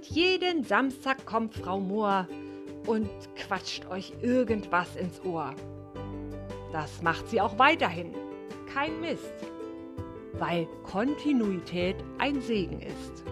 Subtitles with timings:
[0.00, 2.26] Und jeden Samstag kommt Frau Mohr
[2.86, 5.54] und quatscht euch irgendwas ins Ohr.
[6.72, 8.14] Das macht sie auch weiterhin.
[8.72, 9.34] Kein Mist.
[10.32, 13.24] Weil Kontinuität ein Segen ist.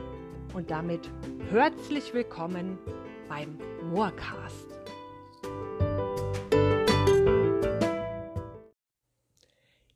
[0.52, 1.08] Und damit
[1.50, 2.76] herzlich willkommen
[3.30, 4.68] beim Moorcast.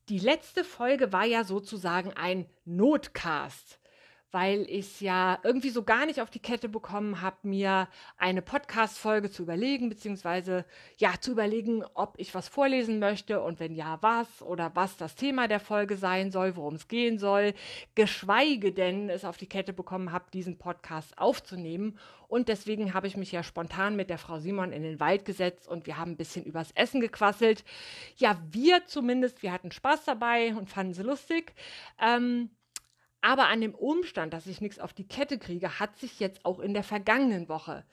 [0.09, 3.82] Die letzte Folge war ja sozusagen ein Notcast
[4.33, 7.87] weil ich es ja irgendwie so gar nicht auf die Kette bekommen habe, mir
[8.17, 10.65] eine Podcast-Folge zu überlegen, beziehungsweise
[10.97, 15.15] ja, zu überlegen, ob ich was vorlesen möchte und wenn ja, was oder was das
[15.15, 17.53] Thema der Folge sein soll, worum es gehen soll,
[17.95, 21.99] geschweige denn es auf die Kette bekommen habe, diesen Podcast aufzunehmen.
[22.27, 25.69] Und deswegen habe ich mich ja spontan mit der Frau Simon in den Wald gesetzt
[25.69, 27.63] und wir haben ein bisschen übers Essen gequasselt.
[28.17, 31.53] Ja, wir zumindest, wir hatten Spaß dabei und fanden sie lustig.
[32.01, 32.49] Ähm,
[33.23, 36.59] aber an dem Umstand, dass ich nichts auf die Kette kriege, hat sich jetzt auch
[36.61, 37.85] in der vergangenen Woche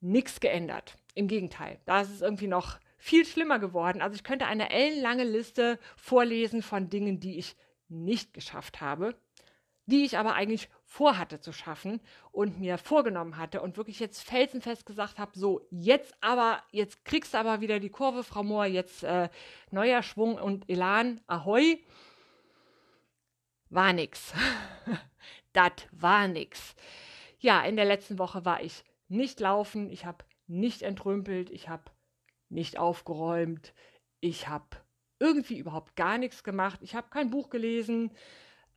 [0.00, 0.96] nichts geändert.
[1.14, 4.00] Im Gegenteil, da ist es irgendwie noch viel schlimmer geworden.
[4.00, 7.56] Also ich könnte eine ellenlange Liste vorlesen von Dingen, die ich
[7.88, 9.14] nicht geschafft habe,
[9.86, 12.00] die ich aber eigentlich vorhatte zu schaffen
[12.32, 17.34] und mir vorgenommen hatte und wirklich jetzt felsenfest gesagt habe, so, jetzt aber, jetzt kriegst
[17.34, 19.28] du aber wieder die Kurve, Frau Mohr, jetzt äh,
[19.70, 21.78] neuer Schwung und Elan, ahoi
[23.70, 24.32] war nix.
[25.52, 26.74] das war nix.
[27.38, 31.84] Ja, in der letzten Woche war ich nicht laufen, ich habe nicht entrümpelt, ich habe
[32.48, 33.74] nicht aufgeräumt,
[34.20, 34.66] ich habe
[35.18, 38.12] irgendwie überhaupt gar nichts gemacht, ich habe kein Buch gelesen,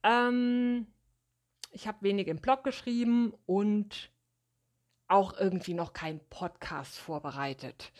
[0.03, 0.87] ähm,
[1.71, 4.11] ich habe wenig im Blog geschrieben und
[5.07, 7.91] auch irgendwie noch keinen Podcast vorbereitet.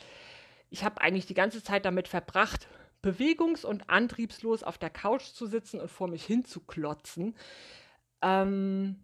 [0.70, 2.68] Ich habe eigentlich die ganze Zeit damit verbracht,
[3.02, 7.36] bewegungs- und antriebslos auf der Couch zu sitzen und vor mich hin zu klotzen.
[8.22, 8.98] Ähm,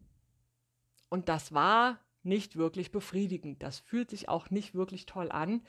[1.10, 3.64] und das war nicht wirklich befriedigend.
[3.64, 5.62] Das fühlt sich auch nicht wirklich toll an.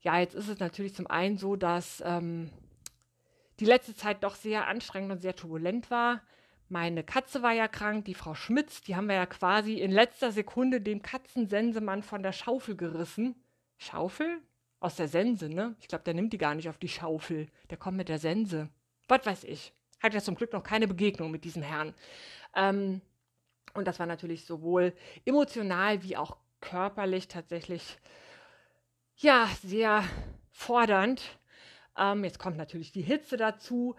[0.00, 2.50] Ja, jetzt ist es natürlich zum einen so, dass ähm,
[3.60, 6.20] die letzte Zeit doch sehr anstrengend und sehr turbulent war.
[6.68, 10.32] Meine Katze war ja krank, die Frau Schmitz, die haben wir ja quasi in letzter
[10.32, 13.36] Sekunde dem Katzensensemann von der Schaufel gerissen.
[13.78, 14.42] Schaufel?
[14.84, 15.74] Aus der Sense, ne?
[15.80, 17.48] Ich glaube, der nimmt die gar nicht auf die Schaufel.
[17.70, 18.68] Der kommt mit der Sense.
[19.08, 19.72] Was weiß ich.
[20.02, 21.94] Hat ja zum Glück noch keine Begegnung mit diesem Herrn.
[22.54, 23.00] Ähm,
[23.72, 24.92] und das war natürlich sowohl
[25.24, 27.98] emotional wie auch körperlich tatsächlich,
[29.16, 30.04] ja, sehr
[30.50, 31.22] fordernd.
[31.96, 33.96] Ähm, jetzt kommt natürlich die Hitze dazu.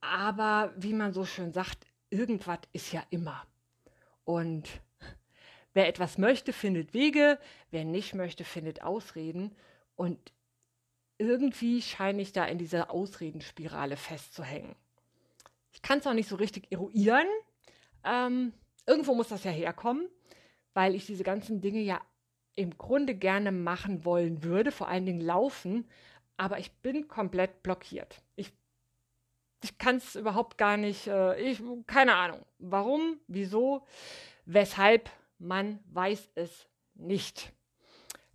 [0.00, 3.44] Aber wie man so schön sagt, irgendwas ist ja immer.
[4.22, 4.68] Und
[5.72, 7.40] wer etwas möchte, findet Wege.
[7.72, 9.56] Wer nicht möchte, findet Ausreden.
[9.96, 10.32] Und
[11.18, 14.74] irgendwie scheine ich da in dieser Ausredenspirale festzuhängen.
[15.72, 17.26] Ich kann es auch nicht so richtig eruieren.
[18.04, 18.52] Ähm,
[18.86, 20.08] irgendwo muss das ja herkommen,
[20.74, 22.00] weil ich diese ganzen Dinge ja
[22.54, 25.88] im Grunde gerne machen wollen würde, vor allen Dingen laufen,
[26.36, 28.22] aber ich bin komplett blockiert.
[28.36, 28.52] Ich,
[29.62, 32.44] ich kann es überhaupt gar nicht, äh, ich, keine Ahnung.
[32.58, 33.86] Warum, wieso,
[34.44, 37.52] weshalb, man weiß es nicht.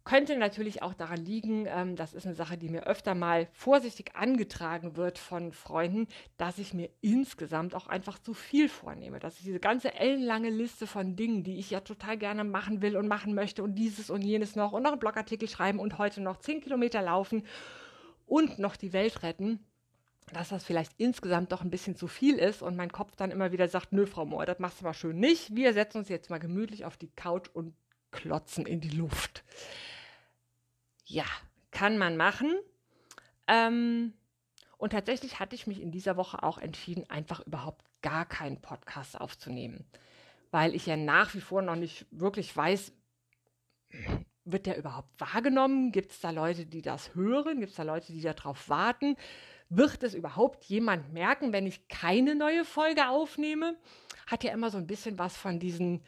[0.07, 4.15] Könnte natürlich auch daran liegen, ähm, das ist eine Sache, die mir öfter mal vorsichtig
[4.15, 6.07] angetragen wird von Freunden,
[6.37, 9.19] dass ich mir insgesamt auch einfach zu viel vornehme.
[9.19, 12.95] Dass ich diese ganze ellenlange Liste von Dingen, die ich ja total gerne machen will
[12.95, 16.21] und machen möchte und dieses und jenes noch und noch einen Blogartikel schreiben und heute
[16.21, 17.43] noch zehn Kilometer laufen
[18.25, 19.59] und noch die Welt retten,
[20.31, 23.51] dass das vielleicht insgesamt doch ein bisschen zu viel ist und mein Kopf dann immer
[23.51, 25.53] wieder sagt, nö, Frau Mohr, das machst du mal schön nicht.
[25.53, 27.73] Wir setzen uns jetzt mal gemütlich auf die Couch und
[28.11, 29.43] klotzen in die Luft.
[31.07, 31.25] Ja,
[31.71, 32.53] kann man machen.
[33.47, 34.13] Ähm,
[34.77, 39.19] und tatsächlich hatte ich mich in dieser Woche auch entschieden, einfach überhaupt gar keinen Podcast
[39.19, 39.85] aufzunehmen,
[40.51, 42.91] weil ich ja nach wie vor noch nicht wirklich weiß,
[44.43, 45.91] wird der überhaupt wahrgenommen?
[45.91, 47.59] Gibt es da Leute, die das hören?
[47.59, 49.15] Gibt es da Leute, die darauf warten?
[49.69, 53.77] Wird es überhaupt jemand merken, wenn ich keine neue Folge aufnehme?
[54.27, 56.03] Hat ja immer so ein bisschen was von diesen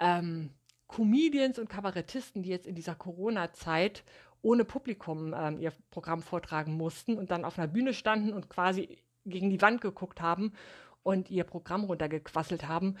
[0.00, 0.50] ähm,
[0.88, 4.02] Comedians und Kabarettisten, die jetzt in dieser Corona-Zeit
[4.42, 8.98] ohne Publikum ähm, ihr Programm vortragen mussten und dann auf einer Bühne standen und quasi
[9.24, 10.52] gegen die Wand geguckt haben
[11.02, 12.96] und ihr Programm runtergequasselt haben.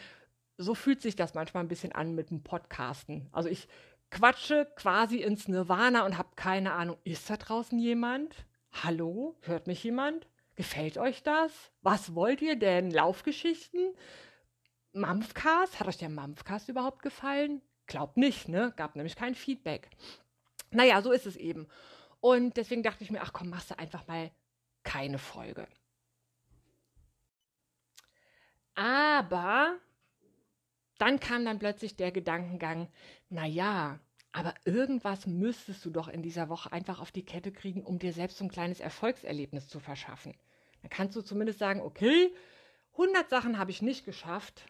[0.56, 3.28] So fühlt sich das manchmal ein bisschen an mit dem Podcasten.
[3.32, 3.68] Also ich
[4.10, 8.34] quatsche quasi ins Nirvana und habe keine Ahnung, ist da draußen jemand?
[8.72, 9.36] Hallo?
[9.42, 10.26] Hört mich jemand?
[10.56, 11.52] Gefällt euch das?
[11.82, 12.90] Was wollt ihr denn?
[12.90, 13.94] Laufgeschichten?
[14.92, 15.78] Mampfcast?
[15.78, 17.62] Hat euch der Mampfcast überhaupt gefallen?
[17.86, 18.72] Glaubt nicht, ne?
[18.76, 19.90] Gab nämlich kein Feedback.
[20.70, 21.68] Naja, so ist es eben.
[22.20, 24.30] Und deswegen dachte ich mir, ach komm, machst du einfach mal
[24.82, 25.66] keine Folge.
[28.74, 29.78] Aber
[30.98, 32.88] dann kam dann plötzlich der Gedankengang,
[33.28, 34.00] na ja,
[34.32, 38.12] aber irgendwas müsstest du doch in dieser Woche einfach auf die Kette kriegen, um dir
[38.12, 40.34] selbst so ein kleines Erfolgserlebnis zu verschaffen.
[40.82, 42.32] Dann kannst du zumindest sagen, okay,
[42.92, 44.66] 100 Sachen habe ich nicht geschafft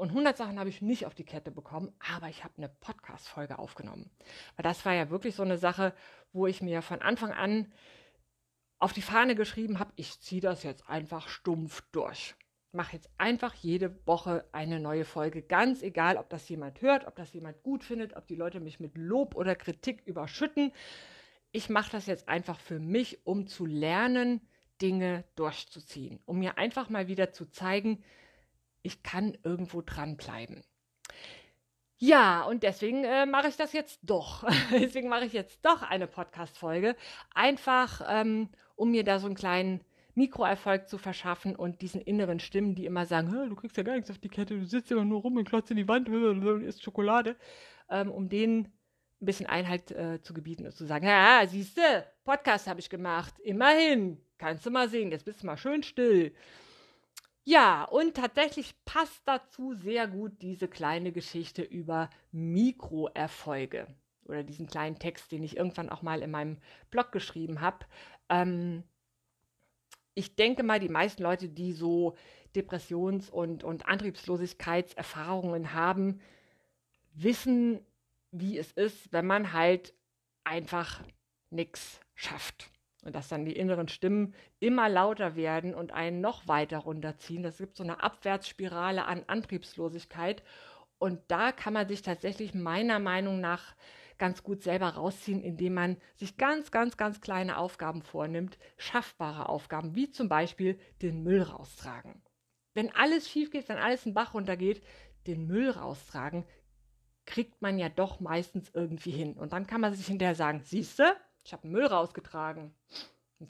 [0.00, 3.58] und 100 Sachen habe ich nicht auf die Kette bekommen, aber ich habe eine Podcast-Folge
[3.58, 4.10] aufgenommen.
[4.56, 5.94] Weil das war ja wirklich so eine Sache,
[6.32, 7.72] wo ich mir von Anfang an
[8.78, 12.34] auf die Fahne geschrieben habe, ich ziehe das jetzt einfach stumpf durch
[12.72, 15.42] mache jetzt einfach jede Woche eine neue Folge.
[15.42, 18.80] Ganz egal, ob das jemand hört, ob das jemand gut findet, ob die Leute mich
[18.80, 20.72] mit Lob oder Kritik überschütten.
[21.52, 24.40] Ich mache das jetzt einfach für mich, um zu lernen,
[24.80, 26.20] Dinge durchzuziehen.
[26.26, 28.02] Um mir einfach mal wieder zu zeigen,
[28.82, 30.62] ich kann irgendwo dranbleiben.
[32.02, 34.44] Ja, und deswegen äh, mache ich das jetzt doch.
[34.72, 36.96] deswegen mache ich jetzt doch eine Podcast-Folge.
[37.34, 39.84] Einfach, ähm, um mir da so einen kleinen
[40.14, 44.10] Mikroerfolg zu verschaffen und diesen inneren Stimmen, die immer sagen, du kriegst ja gar nichts
[44.10, 46.82] auf die Kette, du sitzt immer nur rum und klotzt in die Wand und isst
[46.82, 47.36] Schokolade,
[47.90, 48.72] ähm, um denen
[49.20, 52.88] ein bisschen Einhalt äh, zu gebieten und zu sagen, ja, siehst du, Podcast habe ich
[52.88, 56.34] gemacht, immerhin, kannst du mal sehen, jetzt bist du mal schön still.
[57.50, 63.88] Ja, und tatsächlich passt dazu sehr gut diese kleine Geschichte über Mikroerfolge
[64.26, 66.58] oder diesen kleinen Text, den ich irgendwann auch mal in meinem
[66.92, 67.86] Blog geschrieben habe.
[68.28, 68.84] Ähm,
[70.14, 72.16] ich denke mal, die meisten Leute, die so
[72.54, 76.20] Depressions- und, und Antriebslosigkeitserfahrungen haben,
[77.14, 77.84] wissen,
[78.30, 79.92] wie es ist, wenn man halt
[80.44, 81.02] einfach
[81.50, 82.70] nichts schafft.
[83.04, 87.42] Und dass dann die inneren Stimmen immer lauter werden und einen noch weiter runterziehen.
[87.42, 90.42] Das gibt so eine Abwärtsspirale an Antriebslosigkeit.
[90.98, 93.74] Und da kann man sich tatsächlich meiner Meinung nach
[94.18, 99.94] ganz gut selber rausziehen, indem man sich ganz, ganz, ganz kleine Aufgaben vornimmt, schaffbare Aufgaben,
[99.94, 102.22] wie zum Beispiel den Müll raustragen.
[102.74, 104.82] Wenn alles schief geht, wenn alles in Bach runtergeht,
[105.26, 106.44] den Müll raustragen,
[107.26, 109.34] kriegt man ja doch meistens irgendwie hin.
[109.34, 112.74] Und dann kann man sich hinterher sagen, siehste, ich habe Müll rausgetragen,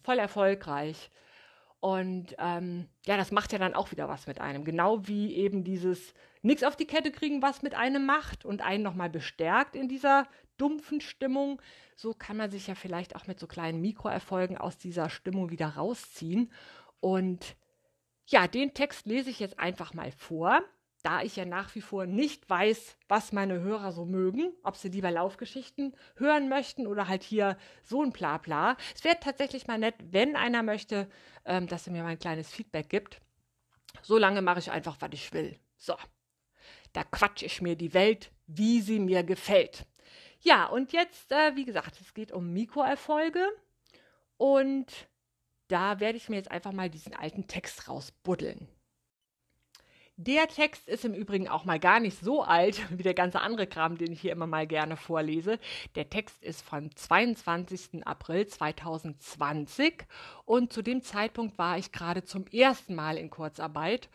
[0.03, 1.11] voll erfolgreich.
[1.81, 4.65] Und ähm, ja, das macht ja dann auch wieder was mit einem.
[4.65, 8.83] Genau wie eben dieses nichts auf die Kette kriegen, was mit einem macht und einen
[8.83, 10.27] nochmal bestärkt in dieser
[10.59, 11.61] dumpfen Stimmung.
[11.97, 15.69] So kann man sich ja vielleicht auch mit so kleinen Mikroerfolgen aus dieser Stimmung wieder
[15.69, 16.53] rausziehen.
[17.01, 17.57] Und
[18.27, 20.63] ja, den Text lese ich jetzt einfach mal vor
[21.03, 24.89] da ich ja nach wie vor nicht weiß, was meine Hörer so mögen, ob sie
[24.89, 28.77] lieber Laufgeschichten hören möchten oder halt hier so ein Blabla.
[28.95, 31.09] Es wäre tatsächlich mal nett, wenn einer möchte,
[31.45, 33.21] ähm, dass er mir mal ein kleines Feedback gibt.
[34.03, 35.59] So lange mache ich einfach, was ich will.
[35.77, 35.95] So,
[36.93, 39.87] da quatsche ich mir die Welt, wie sie mir gefällt.
[40.41, 43.47] Ja, und jetzt, äh, wie gesagt, es geht um Mikroerfolge
[44.37, 44.87] und
[45.69, 48.69] da werde ich mir jetzt einfach mal diesen alten Text rausbuddeln.
[50.23, 53.67] Der Text ist im Übrigen auch mal gar nicht so alt wie der ganze andere
[53.67, 55.59] Kram, den ich hier immer mal gerne vorlese.
[55.95, 58.07] Der Text ist von 22.
[58.07, 60.05] April 2020
[60.45, 64.11] und zu dem Zeitpunkt war ich gerade zum ersten Mal in Kurzarbeit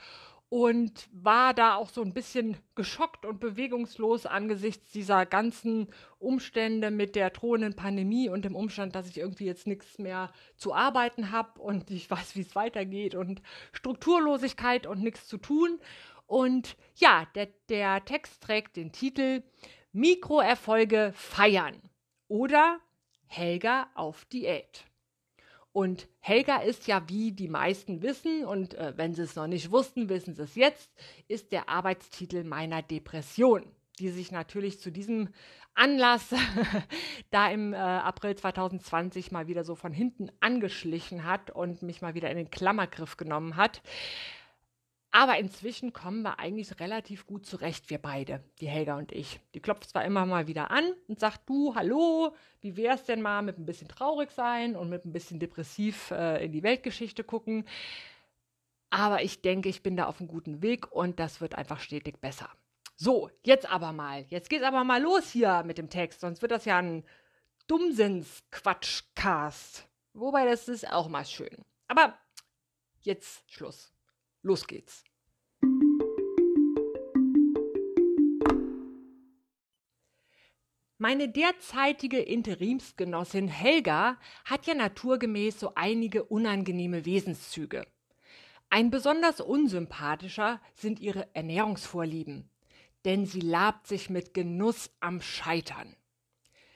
[0.55, 7.17] und war da auch so ein bisschen geschockt und bewegungslos angesichts dieser ganzen Umstände mit
[7.17, 11.59] der drohenden Pandemie und dem Umstand, dass ich irgendwie jetzt nichts mehr zu arbeiten habe
[11.59, 13.41] und ich weiß, wie es weitergeht und
[13.73, 15.77] Strukturlosigkeit und nichts zu tun.
[16.25, 19.43] Und ja, der, der Text trägt den Titel
[19.91, 21.81] Mikroerfolge feiern
[22.29, 22.79] oder
[23.25, 24.85] Helga auf Diät.
[25.75, 29.71] Und Helga ist ja, wie die meisten wissen, und äh, wenn sie es noch nicht
[29.71, 30.89] wussten, wissen sie es jetzt,
[31.27, 33.65] ist der Arbeitstitel meiner Depression,
[33.99, 35.33] die sich natürlich zu diesem
[35.73, 36.33] Anlass
[37.29, 42.13] da im äh, April 2020 mal wieder so von hinten angeschlichen hat und mich mal
[42.13, 43.81] wieder in den Klammergriff genommen hat.
[45.15, 49.39] Aber inzwischen kommen wir eigentlich relativ gut zurecht, wir beide, die Helga und ich.
[49.53, 53.41] Die klopft zwar immer mal wieder an und sagt, du, hallo, wie wär's denn mal
[53.41, 57.63] mit ein bisschen traurig sein und mit ein bisschen depressiv äh, in die Weltgeschichte gucken.
[58.89, 62.19] Aber ich denke, ich bin da auf einem guten Weg und das wird einfach stetig
[62.19, 62.49] besser.
[62.97, 64.25] So, jetzt aber mal.
[64.27, 67.05] Jetzt geht's aber mal los hier mit dem Text, sonst wird das ja ein
[67.67, 69.87] Dummsinns-Quatschcast.
[70.11, 71.63] Wobei, das ist auch mal schön.
[71.87, 72.19] Aber
[72.99, 73.93] jetzt Schluss.
[74.41, 75.04] Los geht's.
[80.97, 87.85] Meine derzeitige Interimsgenossin Helga hat ja naturgemäß so einige unangenehme Wesenszüge.
[88.69, 92.49] Ein besonders unsympathischer sind ihre Ernährungsvorlieben,
[93.03, 95.97] denn sie labt sich mit Genuss am Scheitern.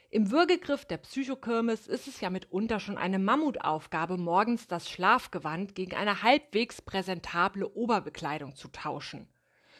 [0.09, 5.95] Im Würgegriff der Psychokirmes ist es ja mitunter schon eine Mammutaufgabe, morgens das Schlafgewand gegen
[5.95, 9.29] eine halbwegs präsentable Oberbekleidung zu tauschen.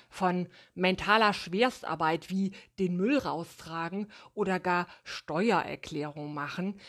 [0.10, 6.80] Von mentaler Schwerstarbeit wie den Müll raustragen oder gar Steuererklärung machen,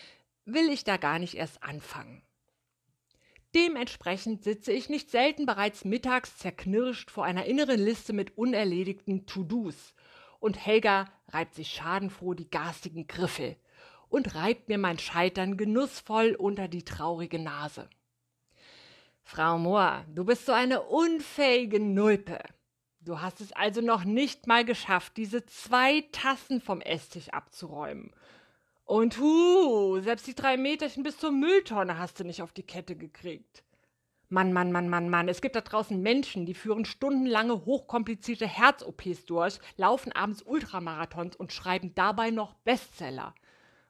[0.44, 2.22] will ich da gar nicht erst anfangen.
[3.54, 9.94] Dementsprechend sitze ich nicht selten bereits mittags zerknirscht vor einer inneren Liste mit unerledigten To-Dos.
[10.38, 13.56] Und Helga reibt sich schadenfroh die garstigen Griffel
[14.08, 17.88] und reibt mir mein Scheitern genussvoll unter die traurige Nase.
[19.22, 22.38] Frau Mohr, du bist so eine unfähige Nulpe.
[23.02, 28.12] Du hast es also noch nicht mal geschafft, diese zwei Tassen vom Esstisch abzuräumen.
[28.84, 32.96] Und hu, selbst die drei Meterchen bis zur Mülltonne hast du nicht auf die Kette
[32.96, 33.64] gekriegt.
[34.28, 35.28] Mann, Mann, Mann, Mann, Mann.
[35.28, 41.54] Es gibt da draußen Menschen, die führen stundenlange, hochkomplizierte Herz-OPs durch, laufen abends Ultramarathons und
[41.54, 43.34] schreiben dabei noch Bestseller.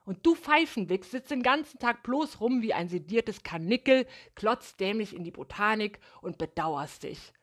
[0.05, 5.13] Und du Pfeifenwichs sitzt den ganzen Tag bloß rum wie ein sediertes Karnickel, klotzt dämlich
[5.13, 7.33] in die Botanik und bedauerst dich.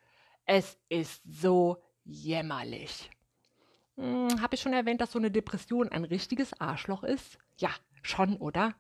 [0.51, 1.77] Es ist so
[2.07, 3.11] jämmerlich.
[3.99, 7.39] Hm, Habe ich schon erwähnt, dass so eine Depression ein richtiges Arschloch ist?
[7.59, 7.69] Ja,
[8.01, 8.75] schon, oder?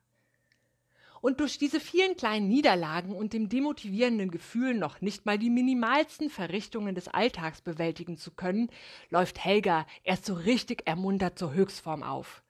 [1.20, 6.30] Und durch diese vielen kleinen Niederlagen und dem demotivierenden Gefühl, noch nicht mal die minimalsten
[6.30, 8.70] Verrichtungen des Alltags bewältigen zu können,
[9.10, 12.42] läuft Helga erst so richtig ermuntert zur Höchstform auf.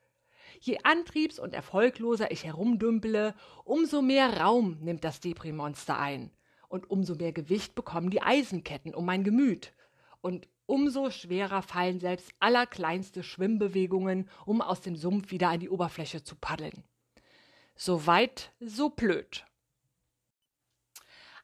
[0.61, 3.35] Je antriebs- und erfolgloser ich herumdümpele,
[3.65, 6.31] umso mehr Raum nimmt das Deprimonster ein.
[6.69, 9.73] Und umso mehr Gewicht bekommen die Eisenketten um mein Gemüt.
[10.21, 16.23] Und umso schwerer fallen selbst allerkleinste Schwimmbewegungen, um aus dem Sumpf wieder an die Oberfläche
[16.23, 16.85] zu paddeln.
[17.75, 19.47] So weit, so blöd.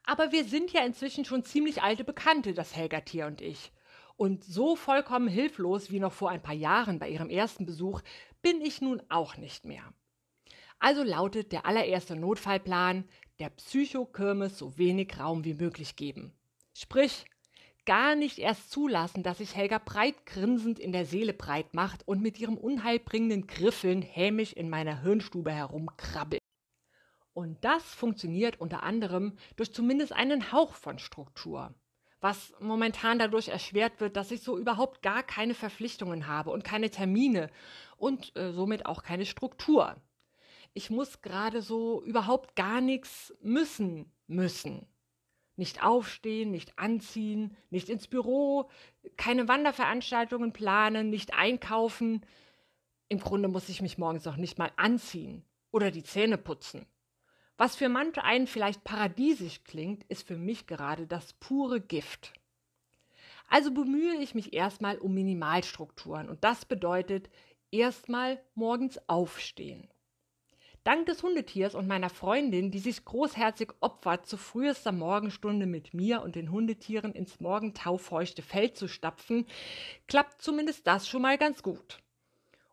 [0.05, 3.73] Aber wir sind ja inzwischen schon ziemlich alte Bekannte, das Helgatier und ich.
[4.17, 8.03] Und so vollkommen hilflos wie noch vor ein paar Jahren bei ihrem ersten Besuch
[8.43, 9.83] bin ich nun auch nicht mehr.
[10.79, 16.33] Also lautet der allererste Notfallplan, der Psychokirmes so wenig Raum wie möglich geben.
[16.75, 17.25] Sprich,
[17.87, 22.23] gar nicht erst zulassen, dass sich Helga breit grinsend in der Seele breit macht und
[22.23, 26.41] mit ihrem unheilbringenden Griffeln hämisch in meiner Hirnstube herumkrabbelt.
[27.33, 31.75] Und das funktioniert unter anderem durch zumindest einen Hauch von Struktur
[32.25, 36.89] was momentan dadurch erschwert wird, dass ich so überhaupt gar keine Verpflichtungen habe und keine
[36.89, 37.51] Termine
[37.99, 39.97] und äh, somit auch keine Struktur.
[40.75, 44.87] Ich muss gerade so überhaupt gar nichts müssen müssen.
[45.57, 48.69] Nicht aufstehen, nicht anziehen, nicht ins Büro,
[49.17, 52.27] keine Wanderveranstaltungen planen, nicht einkaufen.
[53.09, 56.87] Im Grunde muss ich mich morgens auch nicht mal anziehen oder die Zähne putzen.
[57.57, 62.33] Was für manch einen vielleicht paradiesisch klingt, ist für mich gerade das pure Gift.
[63.49, 67.31] Also bemühe ich mich erstmal um Minimalstrukturen und das bedeutet
[67.71, 69.89] erstmal morgens aufstehen.
[70.85, 76.21] Dank des Hundetiers und meiner Freundin, die sich großherzig opfert, zu frühester Morgenstunde mit mir
[76.21, 79.47] und den Hundetieren ins morgentaufeuchte Feld zu stapfen,
[80.09, 82.01] klappt zumindest das schon mal ganz gut.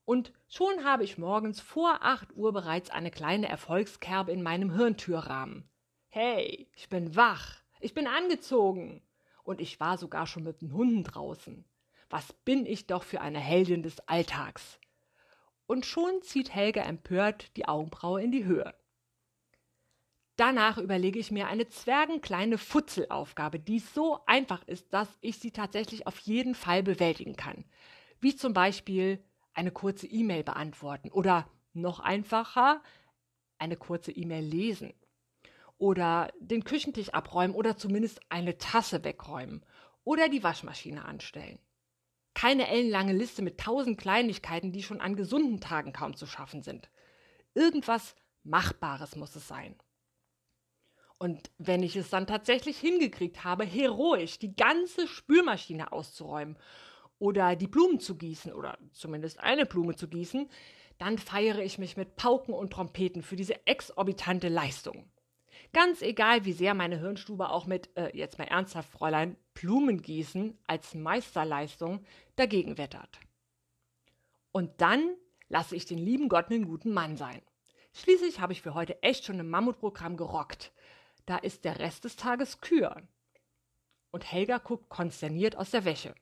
[0.04, 5.70] Und schon habe ich morgens vor 8 Uhr bereits eine kleine Erfolgskerbe in meinem Hirntürrahmen.
[6.10, 9.02] Hey, ich bin wach, ich bin angezogen.
[9.44, 11.64] Und ich war sogar schon mit den Hunden draußen.
[12.10, 14.81] Was bin ich doch für eine Heldin des Alltags.
[15.72, 18.76] Und schon zieht Helga empört die Augenbraue in die Höhe.
[20.36, 26.08] Danach überlege ich mir eine zwergenkleine Futzelaufgabe, die so einfach ist, dass ich sie tatsächlich
[26.08, 27.64] auf jeden Fall bewältigen kann.
[28.20, 29.24] Wie zum Beispiel
[29.54, 32.84] eine kurze E-Mail beantworten oder noch einfacher,
[33.58, 34.94] eine kurze E-Mail lesen
[35.78, 39.66] oder den Küchentisch abräumen oder zumindest eine Tasse wegräumen
[40.04, 41.60] oder die Waschmaschine anstellen.
[42.34, 46.90] Keine ellenlange Liste mit tausend Kleinigkeiten, die schon an gesunden Tagen kaum zu schaffen sind.
[47.54, 49.76] Irgendwas Machbares muss es sein.
[51.18, 56.58] Und wenn ich es dann tatsächlich hingekriegt habe, heroisch die ganze Spülmaschine auszuräumen
[57.20, 60.50] oder die Blumen zu gießen oder zumindest eine Blume zu gießen,
[60.98, 65.11] dann feiere ich mich mit Pauken und Trompeten für diese exorbitante Leistung.
[65.74, 70.94] Ganz egal, wie sehr meine Hirnstube auch mit, äh, jetzt mal ernsthaft, Fräulein, Blumengießen als
[70.96, 72.04] Meisterleistung
[72.36, 73.20] dagegen wettert.
[74.52, 75.16] Und dann
[75.48, 77.42] lasse ich den lieben Gott einen guten Mann sein.
[77.94, 80.74] Schließlich habe ich für heute echt schon ein Mammutprogramm gerockt.
[81.26, 83.02] Da ist der Rest des Tages Kür.
[84.12, 86.16] Und Helga guckt konsterniert aus der Wäsche.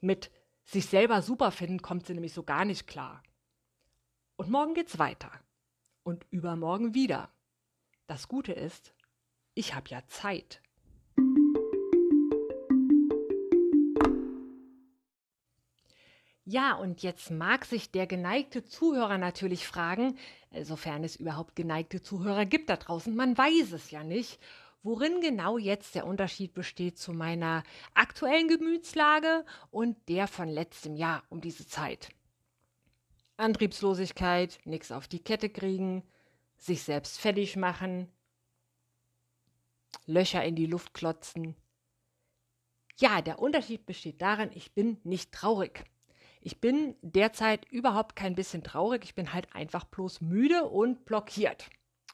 [0.00, 0.30] Mit
[0.64, 3.22] sich selber super finden kommt sie nämlich so gar nicht klar.
[4.36, 5.30] Und morgen geht's weiter.
[6.02, 7.32] Und übermorgen wieder.
[8.12, 8.92] Das Gute ist,
[9.54, 10.60] ich habe ja Zeit.
[16.44, 20.18] Ja, und jetzt mag sich der geneigte Zuhörer natürlich fragen,
[20.60, 24.38] sofern es überhaupt geneigte Zuhörer gibt da draußen, man weiß es ja nicht,
[24.82, 27.62] worin genau jetzt der Unterschied besteht zu meiner
[27.94, 32.10] aktuellen Gemütslage und der von letztem Jahr um diese Zeit.
[33.38, 36.02] Antriebslosigkeit, nichts auf die Kette kriegen,
[36.64, 38.08] sich selbst fertig machen,
[40.06, 41.56] Löcher in die Luft klotzen.
[42.98, 45.84] Ja, der Unterschied besteht darin, ich bin nicht traurig.
[46.40, 51.70] Ich bin derzeit überhaupt kein bisschen traurig, ich bin halt einfach bloß müde und blockiert.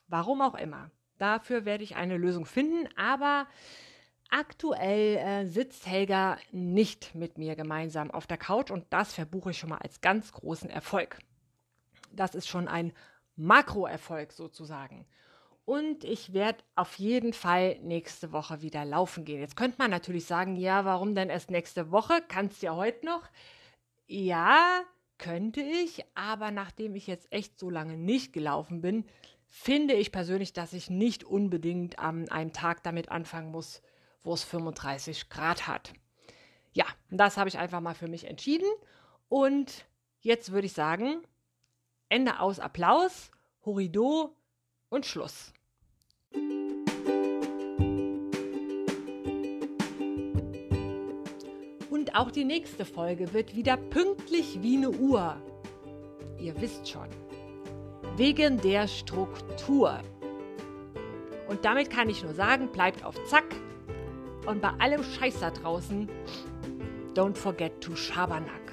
[0.07, 0.91] Warum auch immer.
[1.19, 3.49] Dafür werde ich eine Lösung finden, aber
[4.31, 9.59] aktuell äh, sitzt Helga nicht mit mir gemeinsam auf der Couch und das verbuche ich
[9.59, 11.19] schon mal als ganz großen Erfolg.
[12.13, 12.93] Das ist schon ein
[13.39, 15.07] Makroerfolg sozusagen.
[15.65, 19.41] Und ich werde auf jeden Fall nächste Woche wieder laufen gehen.
[19.41, 22.23] Jetzt könnte man natürlich sagen, ja, warum denn erst nächste Woche?
[22.27, 23.23] Kannst ja heute noch.
[24.07, 24.83] Ja,
[25.19, 29.05] könnte ich, aber nachdem ich jetzt echt so lange nicht gelaufen bin,
[29.49, 33.83] finde ich persönlich, dass ich nicht unbedingt an einem Tag damit anfangen muss,
[34.23, 35.93] wo es 35 Grad hat.
[36.73, 38.69] Ja, das habe ich einfach mal für mich entschieden.
[39.29, 39.87] Und
[40.21, 41.23] jetzt würde ich sagen,
[42.11, 43.31] Ende aus Applaus,
[43.67, 44.35] Horido
[44.89, 45.53] und Schluss.
[51.91, 55.37] Und auch die nächste Folge wird wieder pünktlich wie eine Uhr.
[56.39, 57.09] Ihr wisst schon.
[58.17, 60.01] Wegen der Struktur.
[61.49, 63.55] Und damit kann ich nur sagen, bleibt auf Zack.
[64.47, 66.09] Und bei allem Scheiß da draußen,
[67.15, 68.68] don't forget to Schabernack.